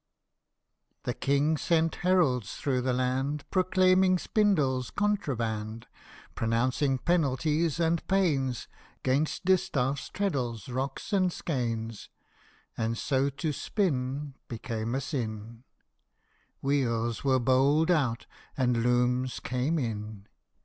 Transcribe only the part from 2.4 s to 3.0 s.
through the